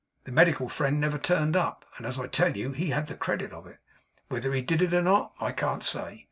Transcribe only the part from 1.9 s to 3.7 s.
and, as I tell you, he had the credit of